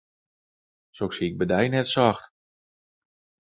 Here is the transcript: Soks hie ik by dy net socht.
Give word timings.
Soks 0.95 1.17
hie 1.19 1.27
ik 1.31 1.37
by 1.39 1.45
dy 1.51 1.63
net 1.69 1.87
socht. 1.93 2.25